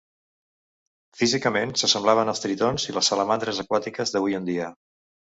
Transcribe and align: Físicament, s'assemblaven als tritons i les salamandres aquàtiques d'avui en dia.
Físicament, 1.17 1.73
s'assemblaven 1.81 2.31
als 2.33 2.41
tritons 2.45 2.85
i 2.91 2.95
les 2.95 3.09
salamandres 3.13 3.59
aquàtiques 3.65 4.15
d'avui 4.15 4.39
en 4.39 4.49
dia. 4.49 4.71